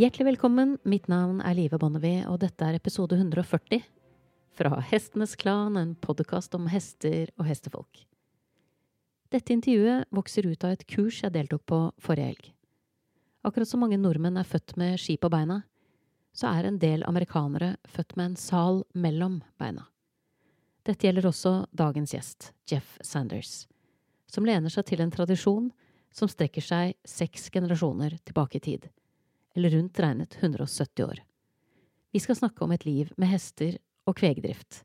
[0.00, 3.82] Hjertelig velkommen, mitt navn er Live Bonnevie, og dette er episode 140
[4.56, 7.98] fra Hestenes Klan, en podkast om hester og hestefolk.
[9.28, 12.46] Dette intervjuet vokser ut av et kurs jeg deltok på forrige helg.
[13.44, 15.58] Akkurat som mange nordmenn er født med ski på beina,
[16.32, 19.84] så er en del amerikanere født med en sal mellom beina.
[20.88, 23.66] Dette gjelder også dagens gjest, Jeff Sanders,
[24.32, 25.68] som lener seg til en tradisjon
[26.08, 28.88] som strekker seg seks generasjoner tilbake i tid,
[29.54, 31.22] eller rundt regnet 170 år.
[32.12, 34.84] Vi skal snakke om et liv med hester og kvegdrift,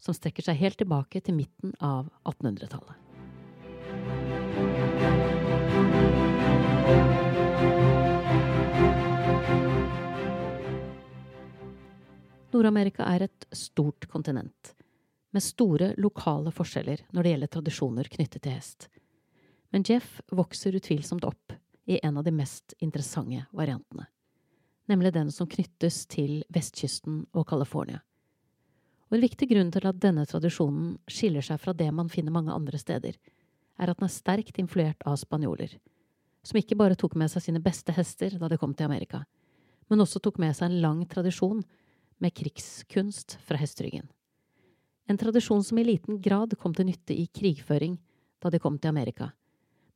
[0.00, 3.00] som strekker seg helt tilbake til midten av 1800-tallet.
[12.54, 14.74] Nord-Amerika er et stort kontinent,
[15.34, 18.88] med store lokale forskjeller når det gjelder tradisjoner knyttet til hest.
[19.74, 21.43] Men Jeff vokser utvilsomt opp
[21.84, 24.06] i en av de mest interessante variantene,
[24.86, 28.00] nemlig den som knyttes til vestkysten og California.
[29.10, 32.54] Og en viktig grunn til at denne tradisjonen skiller seg fra det man finner mange
[32.54, 33.18] andre steder,
[33.78, 35.76] er at den er sterkt influert av spanjoler,
[36.44, 39.24] som ikke bare tok med seg sine beste hester da de kom til Amerika,
[39.90, 41.62] men også tok med seg en lang tradisjon
[42.22, 44.06] med krigskunst fra hesteryggen.
[45.10, 47.98] En tradisjon som i liten grad kom til nytte i krigføring
[48.40, 49.32] da de kom til Amerika,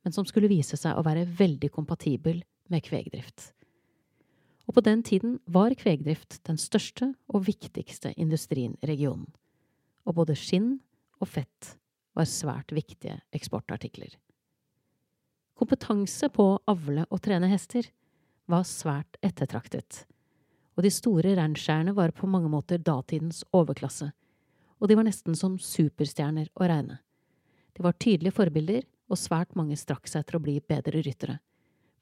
[0.03, 3.51] men som skulle vise seg å være veldig kompatibel med kvegdrift.
[4.69, 9.27] Og på den tiden var kvegdrift den største og viktigste industrien i regionen,
[10.05, 10.77] og både skinn
[11.19, 11.73] og fett
[12.17, 14.13] var svært viktige eksportartikler.
[15.59, 17.89] Kompetanse på å avle og trene hester
[18.49, 20.05] var svært ettertraktet,
[20.77, 24.11] og de store rancherne var på mange måter datidens overklasse,
[24.79, 27.01] og de var nesten som superstjerner å regne.
[27.75, 31.39] De var tydelige forbilder, og svært mange strakk seg etter å bli bedre ryttere,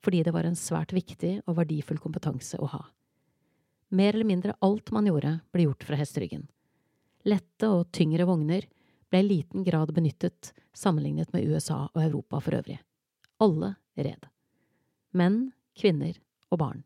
[0.03, 2.83] fordi det var en svært viktig og verdifull kompetanse å ha.
[3.89, 6.47] Mer eller mindre alt man gjorde, ble gjort fra hesteryggen.
[7.27, 8.67] Lette og tyngre vogner
[9.09, 12.77] ble i liten grad benyttet sammenlignet med USA og Europa for øvrig.
[13.39, 14.27] Alle red.
[15.15, 16.19] Menn, kvinner
[16.51, 16.83] og barn.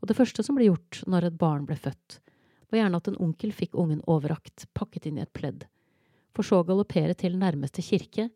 [0.00, 2.20] Og det første som ble gjort når et barn ble født,
[2.70, 5.64] var gjerne at en onkel fikk ungen overrakt, pakket inn i et pledd,
[6.36, 8.28] for så å galoppere til nærmeste kirke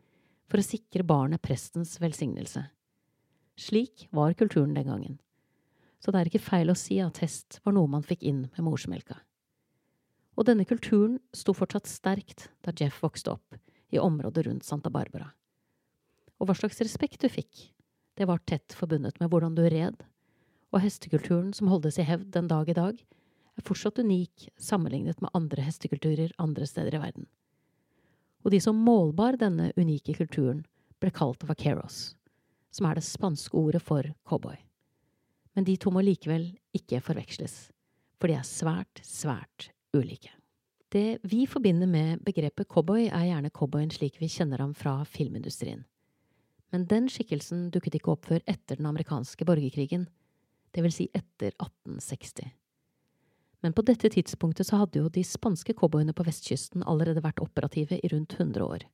[0.53, 2.67] for å sikre barnet prestens velsignelse.
[3.57, 5.15] Slik var kulturen den gangen,
[5.97, 8.67] så det er ikke feil å si at hest var noe man fikk inn med
[8.67, 9.17] morsmelka.
[10.37, 13.57] Og denne kulturen sto fortsatt sterkt da Jeff vokste opp
[13.93, 15.31] i området rundt Santa Barbara.
[16.37, 17.71] Og hva slags respekt du fikk,
[18.21, 20.05] det var tett forbundet med hvordan du red,
[20.69, 23.01] og hestekulturen som holdes i hevd den dag i dag,
[23.57, 27.29] er fortsatt unik sammenlignet med andre hestekulturer andre steder i verden.
[28.43, 30.65] Og de som målbar denne unike kulturen,
[31.03, 32.15] ble kalt vaqueros,
[32.71, 34.59] som er det spanske ordet for cowboy.
[35.55, 37.57] Men de to må likevel ikke forveksles,
[38.21, 40.31] for de er svært, svært ulike.
[40.93, 45.87] Det vi forbinder med begrepet cowboy, er gjerne cowboyen slik vi kjenner ham fra filmindustrien.
[46.73, 50.07] Men den skikkelsen dukket ikke opp før etter den amerikanske borgerkrigen,
[50.73, 52.53] det vil si etter 1860.
[53.63, 58.01] Men på dette tidspunktet så hadde jo de spanske cowboyene på vestkysten allerede vært operative
[58.03, 58.87] i rundt 100 år.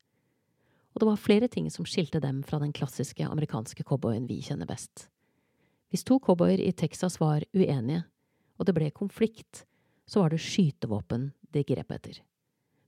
[0.93, 4.69] Og det var flere ting som skilte dem fra den klassiske amerikanske cowboyen vi kjenner
[4.69, 5.09] best.
[5.89, 8.05] Hvis to cowboyer i Texas var uenige,
[8.59, 9.65] og det ble konflikt,
[10.05, 12.21] så var det skytevåpen de grep etter.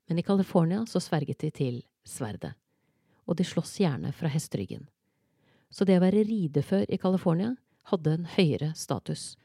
[0.08, 2.52] Men i California så sverget de til sverdet,
[3.24, 4.88] og de sloss gjerne fra hesteryggen.
[5.70, 7.54] Så det å være ridefør i California
[7.88, 9.36] hadde en høyere status,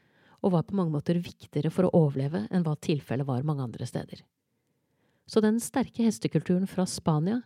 [0.42, 3.86] og var på mange måter viktigere for å overleve enn hva tilfellet var mange andre
[3.88, 4.22] steder.
[5.26, 7.40] Så den sterke hestekulturen fra Spania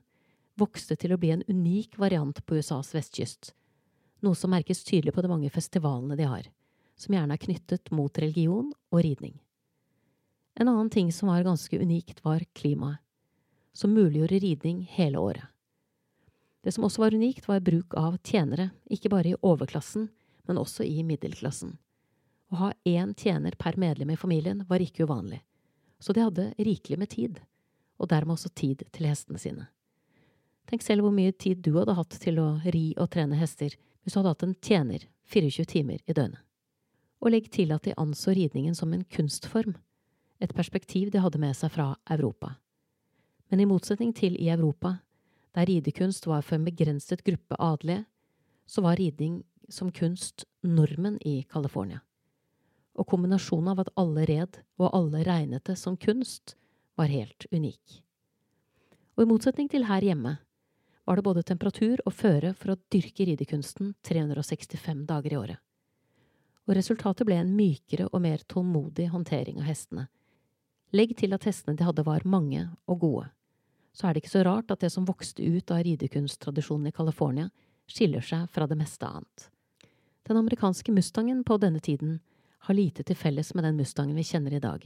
[0.60, 3.52] vokste til å bli en unik variant på USAs vestkyst,
[4.20, 6.50] noe som merkes tydelig på de mange festivalene de har,
[7.00, 9.38] som gjerne er knyttet mot religion og ridning.
[10.60, 13.00] En annen ting som var ganske unikt, var klimaet,
[13.72, 15.46] som muliggjorde ridning hele året.
[16.60, 20.10] Det som også var unikt, var bruk av tjenere, ikke bare i overklassen,
[20.44, 21.78] men også i middelklassen.
[22.50, 25.38] Å ha én tjener per medlem i familien var ikke uvanlig,
[26.02, 27.38] så de hadde rikelig med tid,
[28.00, 29.68] og dermed også tid til hestene sine.
[30.66, 34.14] Tenk selv hvor mye tid du hadde hatt til å ri og trene hester hvis
[34.14, 36.42] du hadde hatt en tjener 24 timer i døgnet.
[37.20, 39.76] Og legg til at de anså ridningen som en kunstform,
[40.40, 42.56] et perspektiv de hadde med seg fra Europa.
[43.52, 44.96] Men i motsetning til i Europa,
[45.54, 48.06] der ridekunst var for en begrenset gruppe adelige,
[48.66, 52.00] så var ridning som kunst normen i California
[52.98, 56.56] og kombinasjonen av at alle red og alle regnet det som kunst,
[56.98, 58.00] var helt unik.
[59.16, 60.36] Og i motsetning til her hjemme
[61.04, 65.58] var det både temperatur og føre for å dyrke ridekunsten 365 dager i året.
[66.68, 70.04] og resultatet ble en mykere og mer tålmodig håndtering av hestene.
[70.94, 73.24] Legg til at hestene de hadde var mange og gode.
[73.92, 77.48] Så er det ikke så rart at det som vokste ut av ridekunsttradisjonen i California,
[77.90, 79.48] skiller seg fra det meste annet.
[80.28, 82.20] Den amerikanske mustangen på denne tiden
[82.66, 84.84] har lite til felles med den mustangen vi kjenner i dag.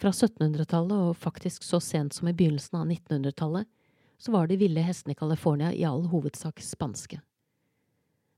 [0.00, 3.68] Fra 1700-tallet og faktisk så sent som i begynnelsen av 1900-tallet
[4.18, 7.20] så var de ville hestene i California i all hovedsak spanske.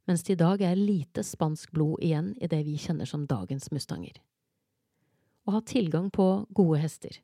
[0.07, 3.71] Mens det i dag er lite spansk blod igjen i det vi kjenner som dagens
[3.75, 4.19] mustanger.
[5.47, 7.21] Å ha tilgang på gode hester,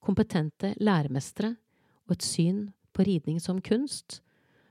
[0.00, 1.54] kompetente læremestere
[2.08, 2.60] og et syn
[2.96, 4.20] på ridning som kunst,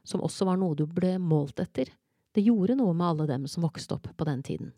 [0.03, 1.91] som også var noe du ble målt etter,
[2.33, 4.73] det gjorde noe med alle dem som vokste opp på den tiden.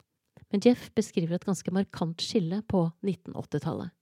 [0.52, 3.94] Men Jeff beskriver et ganske markant skille på 1980-tallet.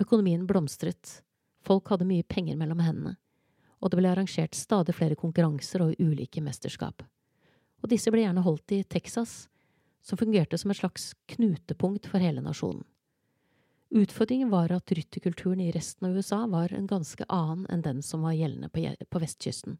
[0.00, 1.20] Økonomien blomstret,
[1.64, 3.16] folk hadde mye penger mellom hendene,
[3.80, 7.04] og det ble arrangert stadig flere konkurranser og ulike mesterskap.
[7.84, 9.46] Og disse ble gjerne holdt i Texas,
[10.06, 12.84] som fungerte som et slags knutepunkt for hele nasjonen.
[13.90, 18.24] Utfordringen var at rytterkulturen i resten av USA var en ganske annen enn den som
[18.26, 19.78] var gjeldende på, vestkysten.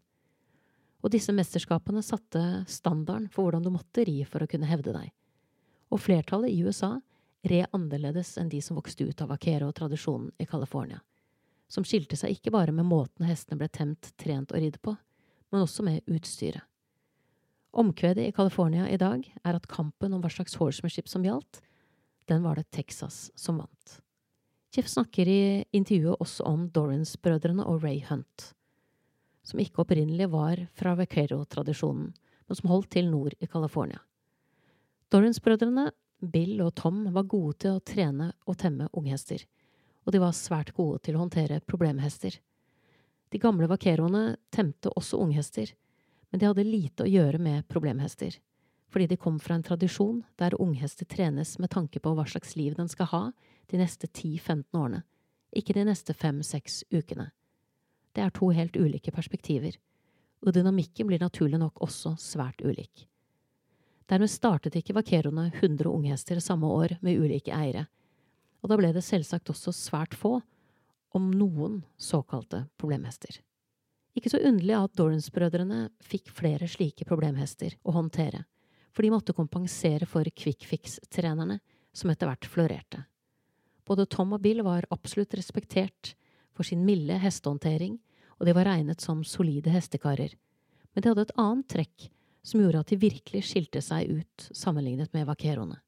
[1.03, 5.11] Og disse mesterskapene satte standarden for hvordan du måtte ri for å kunne hevde deg.
[5.97, 6.99] Og flertallet i USA
[7.47, 11.01] red annerledes enn de som vokste ut av vaquero-tradisjonen i California
[11.69, 14.95] som skilte seg ikke bare med måten hestene ble temt, trent og ridd på,
[15.51, 16.63] men også med utstyret.
[17.77, 21.61] Omkvedet i California i dag er at kampen om hva slags horsemanship som gjaldt,
[22.31, 23.99] den var det Texas som vant.
[24.75, 28.51] Jeff snakker i intervjuet også om Dorrance-brødrene og Ray Hunt,
[29.47, 32.11] som ikke opprinnelig var fra vaquero-tradisjonen,
[32.47, 34.01] men som holdt til nord i California.
[35.13, 35.91] Dorrance-brødrene,
[36.33, 39.45] Bill og Tom, var gode til å trene og temme unghester
[40.07, 42.39] og de var svært gode til å håndtere problemhester.
[43.35, 45.73] De gamle vaqueroene temte også unghester,
[46.31, 48.39] men de hadde lite å gjøre med problemhester,
[48.87, 52.79] fordi de kom fra en tradisjon der unghester trenes med tanke på hva slags liv
[52.79, 53.23] den skal ha
[53.67, 55.03] de neste 10–15 årene,
[55.57, 57.33] ikke de neste fem–seks ukene.
[58.15, 59.75] Det er to helt ulike perspektiver,
[60.47, 63.09] og dynamikken blir naturlig nok også svært ulik.
[64.07, 67.87] Dermed startet ikke vaqueroene 100 unghester samme år med ulike eiere,
[68.63, 70.39] og da ble det selvsagt også svært få,
[71.17, 73.41] om noen, såkalte problemhester.
[74.17, 78.45] Ikke så underlig at Dorrance-brødrene fikk flere slike problemhester å håndtere,
[78.95, 81.59] for de måtte kompensere for quick-fix-trenerne
[81.97, 83.03] som etter hvert florerte.
[83.87, 86.15] Både Tom og Bill var absolutt respektert
[86.57, 87.99] for sin milde hestehåndtering,
[88.39, 90.35] og de var regnet som solide hestekarer,
[90.93, 92.11] men de hadde et annet trekk
[92.47, 95.81] som gjorde at de virkelig skilte seg ut sammenlignet med vaqueroene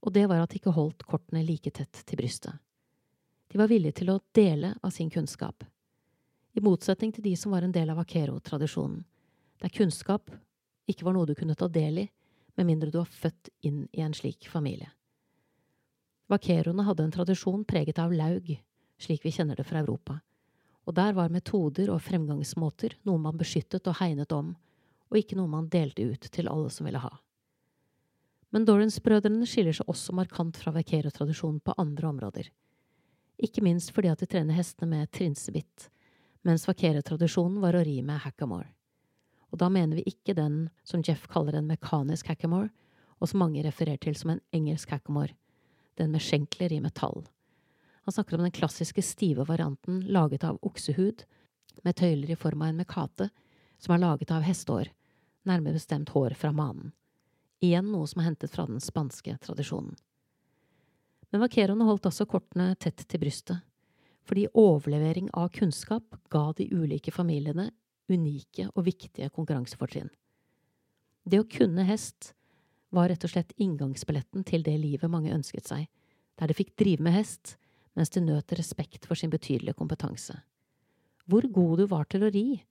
[0.00, 2.54] og det var at de ikke holdt kortene like tett til brystet.
[3.50, 5.64] De var villige til å dele av sin kunnskap,
[6.54, 9.04] i motsetning til de som var en del av vaquero-tradisjonen,
[9.60, 10.32] der kunnskap
[10.90, 12.06] ikke var noe du kunne ta del i
[12.58, 14.88] med mindre du var født inn i en slik familie.
[16.30, 18.50] Vaqueroene hadde en tradisjon preget av laug,
[18.98, 20.18] slik vi kjenner det fra Europa,
[20.86, 24.54] og der var metoder og fremgangsmåter noe man beskyttet og hegnet om,
[25.10, 27.12] og ikke noe man delte ut til alle som ville ha.
[28.50, 32.50] Men Dorrance-brødrene skiller seg også markant fra Vaquero-tradisjonen på andre områder.
[33.40, 35.88] Ikke minst fordi at de trener hestene med trinsebitt,
[36.46, 38.68] mens Vaquero-tradisjonen var å ri med hackamore.
[39.50, 42.70] Og da mener vi ikke den som Jeff kaller en mekanisk hackamore,
[43.20, 45.34] og som mange refererer til som en engelsk hackamore,
[45.98, 47.26] den med skjenkler i metall.
[48.06, 51.26] Han snakker om den klassiske stive varianten laget av oksehud,
[51.84, 53.28] med tøyler i form av en mekate,
[53.80, 54.90] som er laget av hestehår,
[55.48, 56.92] nærmere bestemt hår fra manen
[57.60, 59.94] igjen noe som er hentet fra den spanske tradisjonen.
[61.30, 63.60] Men vaqueroene holdt også kortene tett til brystet,
[64.26, 67.70] fordi overlevering av kunnskap ga de ulike familiene
[68.10, 70.10] unike og viktige konkurransefortrinn.
[71.22, 72.32] Det å kunne hest
[72.90, 75.86] var rett og slett inngangsbilletten til det livet mange ønsket seg,
[76.40, 77.54] der de fikk drive med hest
[77.94, 80.34] mens de nøt respekt for sin betydelige kompetanse.
[81.30, 82.62] Hvor god du var til å ri,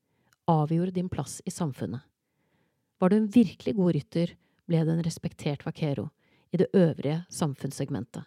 [0.49, 2.08] avgjorde din plass i samfunnet.
[2.99, 4.33] Var du en virkelig god rytter,
[4.67, 6.09] ble du en respektert vaquero
[6.51, 8.25] i det øvrige samfunnssegmentet.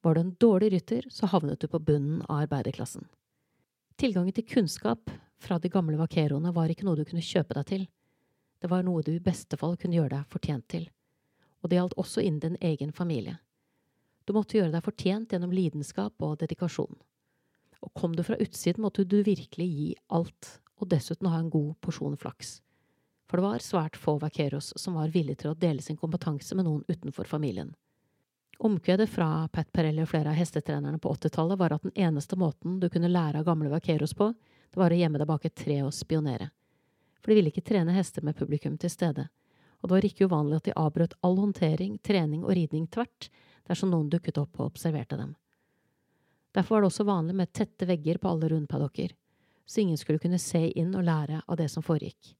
[0.00, 3.04] Var du en dårlig rytter, så havnet du på bunnen av arbeiderklassen.
[4.00, 7.86] Tilgangen til kunnskap fra de gamle vaqueroene var ikke noe du kunne kjøpe deg til.
[8.64, 10.88] Det var noe du i beste fall kunne gjøre deg fortjent til.
[11.60, 13.38] Og det gjaldt også innen din egen familie.
[14.24, 16.96] Du måtte gjøre deg fortjent gjennom lidenskap og dedikasjon.
[17.84, 21.74] Og kom du fra utsiden, måtte du virkelig gi alt, og dessuten ha en god
[21.84, 22.62] porsjon flaks
[23.30, 26.66] for det var svært få vaqueros som var villige til å dele sin kompetanse med
[26.68, 27.72] noen utenfor familien.
[28.58, 32.78] Omkvedet fra Pat Perelli og flere av hestetrenerne på 80-tallet var at den eneste måten
[32.80, 34.30] du kunne lære av gamle vaqueros på,
[34.70, 36.50] det var å gjemme deg bak et tre og spionere.
[37.22, 39.26] For de ville ikke trene hester med publikum til stede,
[39.80, 43.28] og det var ikke uvanlig at de avbrøt all håndtering, trening og ridning tvert
[43.68, 45.34] dersom noen dukket opp og observerte dem.
[46.54, 49.16] Derfor var det også vanlig med tette vegger på alle rundpaddocker,
[49.66, 52.34] så ingen skulle kunne se inn og lære av det som foregikk.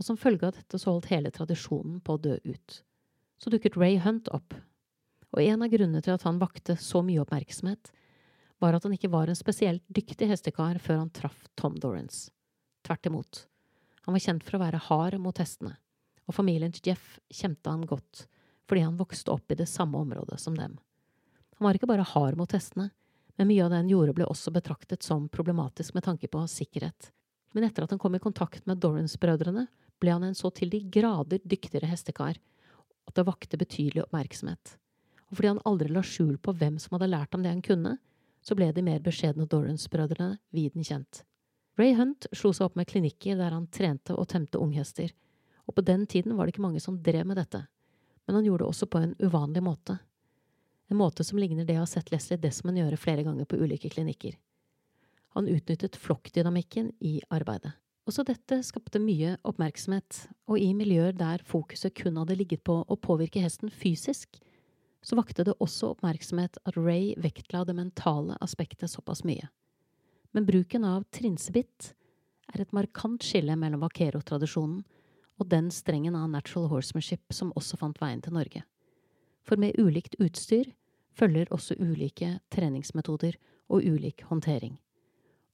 [0.00, 2.80] Og som følge av dette så holdt hele tradisjonen på å dø ut.
[3.40, 4.56] Så dukket Ray Hunt opp,
[5.30, 7.92] og en av grunnene til at han vakte så mye oppmerksomhet,
[8.60, 12.32] var at han ikke var en spesielt dyktig hestekar før han traff Tom Dorrance.
[12.84, 13.44] Tvert imot.
[14.08, 15.76] Han var kjent for å være hard mot hestene
[16.30, 18.26] og familien til Jeff kjente han godt
[18.70, 20.76] fordi han vokste opp i det samme området som dem.
[21.58, 22.92] Han var ikke bare hard mot hestene,
[23.34, 27.08] men mye av det han gjorde ble også betraktet som problematisk med tanke på sikkerhet.
[27.50, 29.64] Men etter at han kom i kontakt med Dorrance-brødrene,
[30.00, 32.38] ble han en så til de grader dyktigere hestekar
[33.08, 34.76] at det vakte betydelig oppmerksomhet.
[35.30, 37.96] Og fordi han aldri la skjul på hvem som hadde lært ham det han kunne,
[38.42, 41.24] så ble de mer beskjedne Dorrance-brødrene viden kjent.
[41.78, 45.12] Ray Hunt slo seg opp med klinikker der han trente og temte unghester,
[45.68, 47.62] og på den tiden var det ikke mange som drev med dette,
[48.26, 50.00] men han gjorde det også på en uvanlig måte.
[50.90, 53.92] En måte som ligner det jeg har sett Leslie Desmond gjøre flere ganger på ulike
[53.92, 54.34] klinikker.
[55.36, 57.76] Han utnyttet flokkdynamikken i arbeidet.
[58.08, 62.96] Også dette skapte mye oppmerksomhet, og i miljøer der fokuset kun hadde ligget på å
[62.98, 64.40] påvirke hesten fysisk,
[65.02, 69.48] så vakte det også oppmerksomhet at Ray vektla det mentale aspektet såpass mye.
[70.32, 71.92] Men bruken av trinsebitt
[72.54, 74.82] er et markant skille mellom vaquero-tradisjonen
[75.40, 78.62] og den strengen av natural horsemanship som også fant veien til Norge.
[79.46, 80.68] For med ulikt utstyr
[81.16, 83.38] følger også ulike treningsmetoder
[83.70, 84.76] og ulik håndtering.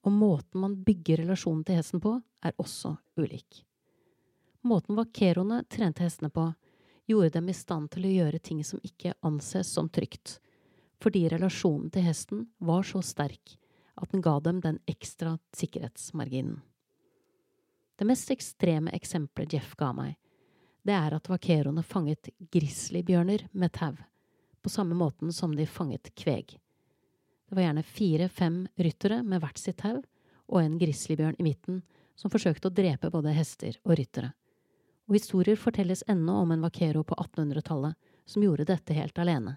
[0.06, 3.62] Og måten man bygger relasjonen til hesten på, er også ulik.
[4.66, 6.48] Måten vakeroene trente hestene på,
[7.06, 10.40] gjorde dem i stand til å gjøre ting som ikke anses som trygt,
[11.02, 13.58] fordi relasjonen til hesten var så sterk
[13.96, 16.60] at den ga dem den ekstra sikkerhetsmarginen.
[17.96, 20.16] Det mest ekstreme eksempelet Jeff ga meg,
[20.86, 23.96] det er at vakeroene fanget grizzlybjørner med tau,
[24.62, 26.58] på samme måten som de fanget kveg.
[27.46, 30.02] Det var gjerne fire–fem ryttere med hvert sitt tau
[30.46, 31.80] og en grizzlybjørn i midten
[32.16, 34.32] som forsøkte å drepe både hester og ryttere.
[35.06, 37.94] Og historier fortelles ennå om en vakero på 1800-tallet
[38.26, 39.56] som gjorde dette helt alene.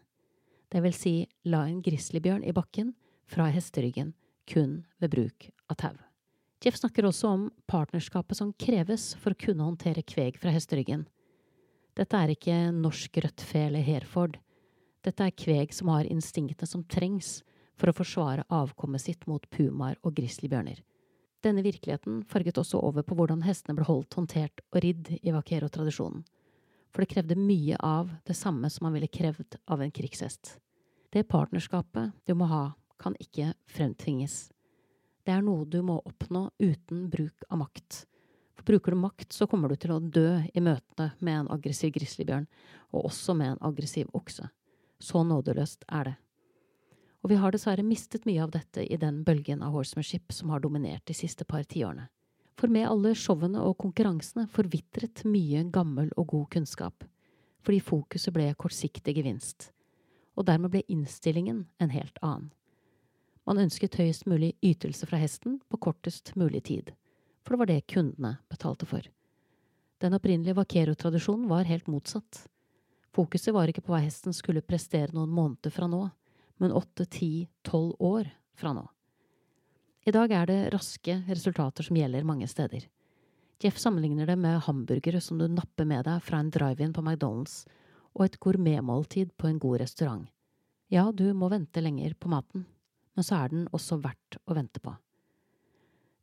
[0.70, 1.14] Det vil si
[1.50, 2.94] la en grizzlybjørn i bakken
[3.30, 4.14] fra hesteryggen
[4.50, 5.96] kun ved bruk av tau.
[6.60, 11.06] Jeff snakker også om partnerskapet som kreves for å kunne håndtere kveg fra hesteryggen.
[11.96, 14.38] Dette er ikke norsk rødt fe eller Hereford.
[15.06, 17.40] Dette er kveg som har instinktene som trengs
[17.80, 20.84] for å forsvare avkommet sitt mot pumaer og grizzlybjørner.
[21.46, 26.26] Denne virkeligheten farget også over på hvordan hestene ble holdt, håndtert og ridd i vaquero-tradisjonen,
[26.92, 30.58] for det krevde mye av det samme som man ville krevd av en krigshest.
[31.14, 32.64] Det partnerskapet du må ha,
[33.00, 34.50] kan ikke fremtvinges.
[35.24, 38.04] Det er noe du må oppnå uten bruk av makt.
[38.60, 41.94] For bruker du makt, så kommer du til å dø i møtene med en aggressiv
[41.96, 42.50] grizzlybjørn,
[42.92, 44.50] og også med en aggressiv okse.
[45.00, 46.16] Så nådeløst er det.
[47.24, 50.64] Og vi har dessverre mistet mye av dette i den bølgen av horsemanship som har
[50.64, 52.08] dominert de siste par tiårene.
[52.60, 57.04] For med alle showene og konkurransene forvitret mye gammel og god kunnskap,
[57.64, 59.70] fordi fokuset ble kortsiktig gevinst,
[60.36, 62.50] og dermed ble innstillingen en helt annen.
[63.48, 66.92] Man ønsket høyest mulig ytelse fra hesten på kortest mulig tid,
[67.44, 69.02] for det var det kundene betalte for.
[70.00, 72.46] Den opprinnelige vaquero-tradisjonen var helt motsatt.
[73.16, 76.06] Fokuset var ikke på hva hesten skulle prestere noen måneder fra nå,
[76.60, 78.86] men åtte, ti, tolv år fra nå.
[80.08, 82.88] I dag er det raske resultater som gjelder mange steder.
[83.60, 87.66] Jeff sammenligner det med hamburgere som du napper med deg fra en drive-in på McDonald's,
[88.16, 90.28] og et gourmetmåltid på en god restaurant.
[90.90, 92.66] Ja, du må vente lenger på maten
[93.20, 94.94] men så er den også verdt å vente på.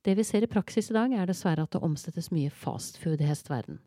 [0.00, 3.28] Det vi ser i praksis i dag, er dessverre at det omsettes mye fastfood i
[3.28, 3.82] hesteverden.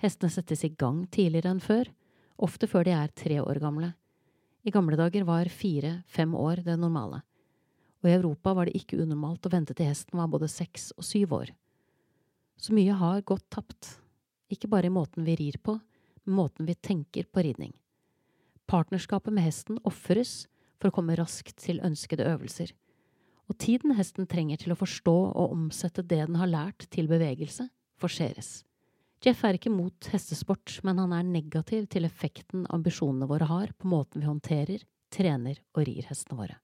[0.00, 1.90] Hestene settes i gang tidligere enn før,
[2.40, 3.90] ofte før de er tre år gamle.
[4.62, 7.22] I gamle dager var fire–fem år det normale,
[8.00, 11.06] og i Europa var det ikke unormalt å vente til hesten var både seks og
[11.06, 11.52] syv år.
[12.60, 13.94] Så mye har gått tapt,
[14.52, 15.78] ikke bare i måten vi rir på,
[16.26, 17.72] men måten vi tenker på ridning.
[18.68, 20.44] Partnerskapet med hesten ofres
[20.76, 22.74] for å komme raskt til ønskede øvelser,
[23.48, 27.66] og tiden hesten trenger til å forstå og omsette det den har lært til bevegelse,
[27.98, 28.60] forseres.
[29.20, 33.90] Jeff er ikke mot hestesport, men han er negativ til effekten ambisjonene våre har på
[33.92, 36.56] måten vi håndterer, trener og rir hestene våre.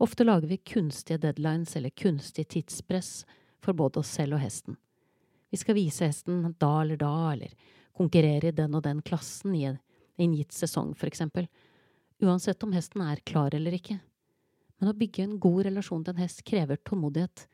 [0.00, 3.26] Ofte lager vi kunstige deadlines eller kunstig tidspress
[3.60, 4.78] for både oss selv og hesten.
[5.50, 7.52] Vi skal vise hesten da eller da, eller
[7.98, 11.50] konkurrere i den og den klassen i en gitt sesong, for eksempel,
[12.24, 13.98] uansett om hesten er klar eller ikke.
[14.78, 17.44] Men å bygge en god relasjon til en hest krever tålmodighet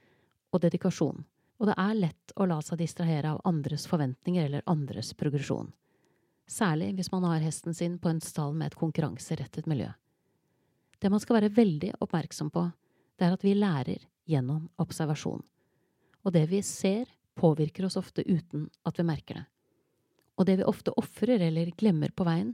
[0.55, 1.25] og dedikasjon,
[1.65, 5.73] og det er lett å la seg distrahere av andres forventninger eller andres progresjon.
[6.47, 9.89] særlig hvis man har hesten sin på en stall med et konkurranserettet miljø.
[11.01, 12.67] Det man skal være veldig oppmerksom på,
[13.17, 15.41] det er at vi lærer gjennom observasjon,
[16.23, 19.47] og det vi ser, påvirker oss ofte uten at vi merker det.
[20.37, 22.53] Og det vi ofte ofrer eller glemmer på veien,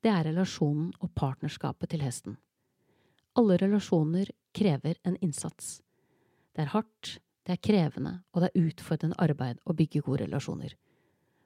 [0.00, 2.38] det er relasjonen og partnerskapet til hesten.
[3.36, 5.82] Alle relasjoner krever en innsats.
[6.56, 10.72] Det er hardt, det er krevende, og det er utfordrende arbeid å bygge gode relasjoner.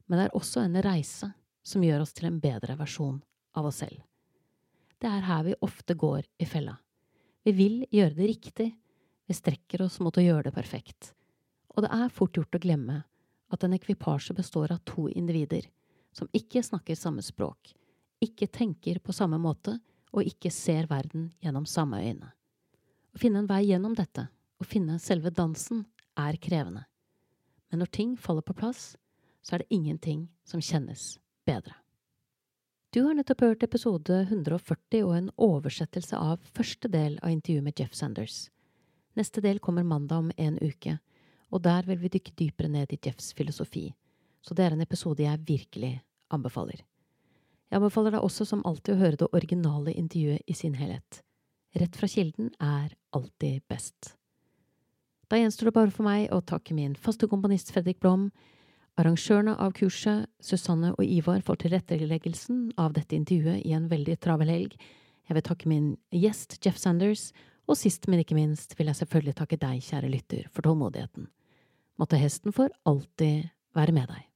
[0.09, 1.29] Men det er også en reise
[1.63, 3.21] som gjør oss til en bedre versjon
[3.57, 4.01] av oss selv.
[5.01, 6.79] Det er her vi ofte går i fella.
[7.45, 8.69] Vi vil gjøre det riktig,
[9.29, 11.13] vi strekker oss mot å gjøre det perfekt.
[11.77, 13.03] Og det er fort gjort å glemme
[13.51, 15.69] at en ekvipasje består av to individer
[16.17, 17.73] som ikke snakker samme språk,
[18.21, 19.77] ikke tenker på samme måte
[20.11, 22.33] og ikke ser verden gjennom samme øyne.
[23.15, 24.27] Å finne en vei gjennom dette,
[24.61, 25.87] å finne selve dansen,
[26.19, 26.85] er krevende.
[27.71, 28.97] Men når ting faller på plass,
[29.43, 31.17] så er det ingenting som kjennes
[31.49, 31.75] bedre.
[32.91, 37.79] Du har nettopp hørt episode 140 og en oversettelse av første del av intervjuet med
[37.79, 38.49] Jeff Sanders.
[39.15, 40.99] Neste del kommer mandag om en uke,
[41.51, 43.89] og der vil vi dykke dypere ned i Jeffs filosofi,
[44.43, 45.95] så det er en episode jeg virkelig
[46.35, 46.83] anbefaler.
[47.71, 51.23] Jeg anbefaler deg også som alltid å høre det originale intervjuet i sin helhet.
[51.79, 54.17] Rett fra kilden er alltid best.
[55.31, 58.31] Da gjenstår det bare for meg å takke min faste komponist Fredrik Blom,
[58.99, 64.51] arrangørene av kurset, Susanne og Ivar, for tilretteleggelsen av dette intervjuet i en veldig travel
[64.51, 64.75] helg.
[65.31, 67.29] Jeg vil takke min gjest Jeff Sanders,
[67.71, 71.31] og sist, men ikke minst, vil jeg selvfølgelig takke deg, kjære lytter, for tålmodigheten.
[72.03, 74.30] Måtte hesten for alltid være med deg.